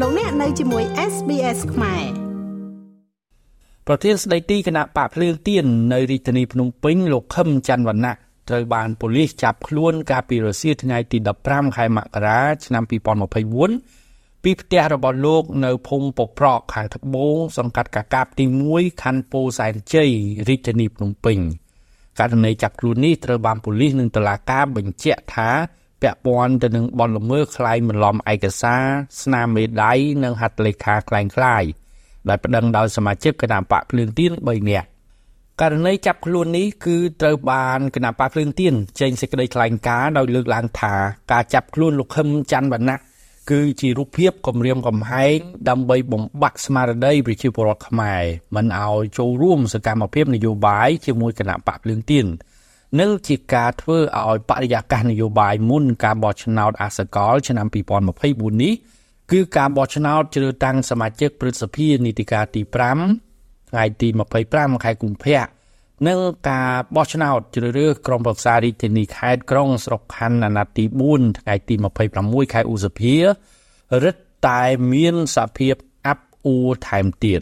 [0.00, 2.04] លោកអ្នកនៅជាមួយ SBS ខ្មែរ
[3.86, 8.14] ប្រធានស្ដីទីគណៈបកភ្លើងទៀននៅរាជធានីភ្នំពេញលោកខឹមច័ន្ទវណ្ណៈ
[8.48, 12.82] ត្រូវបានប៉ូលីសចាប់ខ្លួនកាលពីរសៀលថ្ងៃទី15ខែមករាឆ្នាំ
[13.64, 20.10] 2024ពីផ្ទះរបស់លោកនៅភូមិពប្រកខាងត្បូងសង្កាត់កាកាបទី1ខណ្ឌពោធិ៍សែនជ័យ
[20.48, 21.38] រាជធានីភ្នំពេញ
[22.18, 25.50] ករណីចាប់ខ្លួននេះត្រូវបានប៉ូលីសនិងតុលាការបញ្ជាក់ថា
[26.04, 28.84] ពាក់ព័ន្ធទៅនឹងបទល្មើសក្លែងបន្លំឯកសារ
[29.22, 29.92] ស្នាមមេដៃ
[30.24, 31.64] និងហត្ថលេខាក្លែងក្លាយ
[32.28, 34.88] ដែលប្តឹងដោយសមាជិកគណៈបកភ្លើងទៀន3នាក់
[35.60, 40.94] ករណីចាប់ខ្លួននេះគឺត្រូវបានគណៈបកភ្លើងទៀនចេញសេចក្តីថ្លែងការណ៍ដោយលើកឡើងថា
[41.32, 42.98] ការចាប់ខ្លួនលោកខឹមច័ន្ទវណ្ណៈ
[43.50, 48.22] គឺជារូបភាពគម្រាមកំហែងដើម្បីបំបាក់ស្មារតីប្រជាពលរដ្ឋខ្មែរ
[48.54, 52.26] មិនឲ្យចូលរួមសកម្មភាពនយោបាយជាមួយគណៈបកភ្លើងទៀន
[53.00, 57.66] និងជាការធ្វើឲ្យបរិយាកាសនយោបាយមុនការបោះឆ្នោតអាសកល ឆ្នាំ
[58.14, 58.74] 2024នេះ
[59.32, 62.62] គឺការបោះឆ្នោតជ្រើសតាំងសមាជិកព្រឹទ្ធសភានីតិកាលទី
[63.16, 64.08] 5ថ្ងៃទី
[64.46, 65.44] 25ខែកុម្ភៈ
[66.06, 66.18] និង
[66.50, 71.74] ការបោះឆ្នោតជ្រើសរើសក្រុមប្រឹក្សារាជធានីខេត្តក្រុងស្រុកខណ្ឌអាណត្តិទី4ថ្ងៃទី
[72.14, 73.14] 26ខែឧសភា
[74.04, 74.16] រឹត
[74.48, 75.74] តែមានសភាព
[76.06, 77.40] អាប់អួរថែមទៀត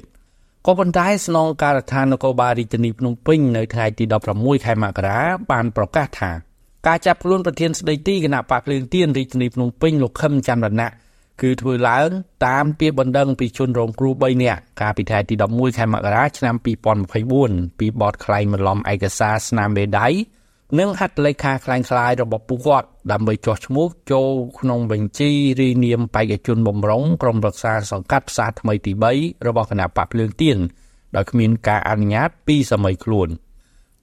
[0.67, 5.19] ក៏ប៉ុន្តែស្នងការដ្ឋាននគរបាលរាជធានីភ្នំពេញនៅថ្ងៃទី16ខែមករា
[5.51, 6.31] បានប្រកាសថា
[6.87, 10.91] ការចាប់ខ្លួនប្រធានស្ដីទីគណៈបកភ្លើងទៀនរាជធានីភ្នំពេញលោកខឹមច័ន្ទរណៈ
[11.43, 12.09] គឺធ្វើឡើង
[12.47, 16.55] តាមពាក្យបណ្ដឹងពីជនរងគ្រោះ3នាក់កាលពីថ្ងៃទី11ខែមករាឆ្នាំ
[17.17, 20.09] 2024ពីបទក្លែងបន្លំឯកសារស្នាមមេដៃ
[20.80, 30.58] និងហត្ថលេខាคล้ายៗរបស់ពួកគាត់ដើម្បីចោះឈ្មោះចូលក្នុងបញ្ជីរីនាមបេក្ខជនបំរុងក្រុមរក្សាសង្កាត់ផ្សារថ្មីទី3របស់គណៈបកភ្លើងទៀន
[31.16, 33.30] ដោយគ្មានការអនុញ្ញាតពីសម័យខ្លួន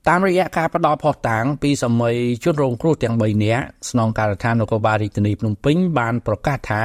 [0.09, 6.83] តាមរយៈការផ្ដល់ផុសតាងពីសម័យជនរងគ្រោះទាំង3នាក់ស្នងការដ្ឋាននគរបាលរាជធានីភ្នំពេញបានប្រកាសថា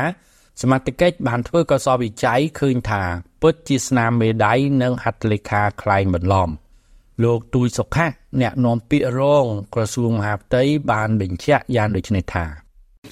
[0.61, 3.03] សមត្ថកិច្ចបានធ្វើកសលវិច័យឃើញថា
[3.41, 6.49] ពិតជាស្នាមមេដៃនិងហត្ថលេខាคล้ายបន្លំ
[7.23, 8.07] លោកទូយសុខៈ
[8.41, 12.45] អ្នកនាំពាក្យរងក្រសួងមហាផ្ទៃបានបញ្ជាក់យ៉ាងដូចនេះថា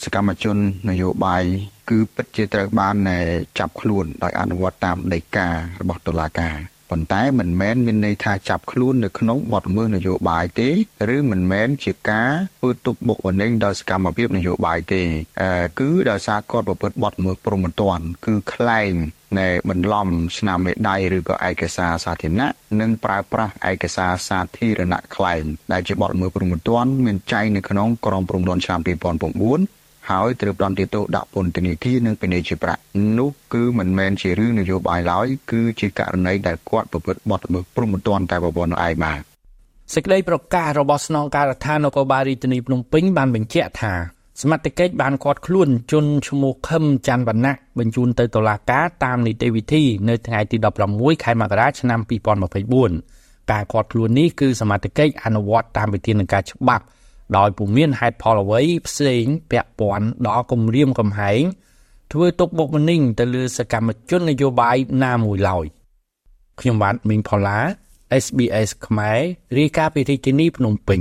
[0.04, 0.56] សកម្មជន
[0.90, 1.44] នយោបាយ
[1.90, 2.96] គឺពិតជាត្រូវបាន
[3.58, 5.54] ចាប់ខ្លួនដោយអនុវត្តតាមដីការ
[5.88, 6.56] បស់តុលាការ
[6.90, 10.68] ប៉ុន្តែមិនមែនមានន័យថាចាប់ខ្លួននៅក្នុងបទល្មើសនយោបាយទេ
[11.14, 15.02] ឬមិនមែនជាការធ្វើទុកបុកម្នេញដោយសកម្មភាពនយោបាយទេ
[15.80, 18.92] គឺដោយសារគាត់ប្រព្រឹត្តបទល្មើសព្រហ្មទណ្ឌគឺខ្លែង
[19.38, 22.50] នៃបន្លំស្នាមមេដៃឬក៏ឯកសារសាធារណៈ
[22.80, 32.80] និងប្រើប្រាស់ឯកសារសាធារណៈខ្លែងដែលជាបទល្មើសព្រហ្មទណ្ឌមានចែងនៅក្នុងក្រមព្រហ្មទណ្ឌឆ្នាំ2009ហើយត្រូវផ្ដន្ទាទោសដាក់ពន្ធនាគារនិងពិន័យជាប្រាក់
[33.18, 39.20] នោះគឺមិនមែនជារឿងនយោបាយឡើយគឺជាករណីដែលគាត់ប្រព្រឹត្តបទល្មើសព្រហ្មទណ្ឌតែប្រព័ន្ធនោះឯងបាទ
[39.94, 43.94] សេចក្តីប្រកាសរបស់ស្នងការដ្ឋាននគរបាលរាជធានីភ្នំពេញបានបញ្ជាក់ថា
[44.40, 50.56] សមត្ថកិច្ចបានឃាត់ខ្លួនជនឈ្មោះខឹមច័ន្ទវណ្ណៈបញ្ជូនទៅតុលាការតាមនីតិវិធីនៅថ្ងៃទី
[50.90, 52.00] 16ខែមករាឆ្នាំ
[52.76, 56.84] 2024ការឃាត់ខ្លួននេះគឺសមត្ថកិច្ចអនុវត្តតាមវិធានការច្បាប់
[57.36, 61.42] ដោយពុំមានហេតុផលអ្វីផ្សេងពាក់ព័ន្ធដល់គម្រាមកំហែង
[62.12, 65.66] ធ្វើទុកបុកម្នេញទៅលើសកម្មជននយោបាយណាមួយឡើយ
[66.60, 67.58] ខ្ញុំបាទមីងផល្លា
[68.24, 69.20] SBS ខ្មែរ
[69.58, 71.00] រាយការណ៍ពីរាជធានីភ្នំពេញ